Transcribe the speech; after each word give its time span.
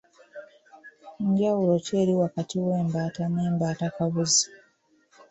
Njawulo 1.29 1.73
ki 1.85 1.91
eri 2.01 2.13
wakati 2.21 2.55
w'embaata 2.65 3.23
n'embaatakabuzi? 3.29 4.43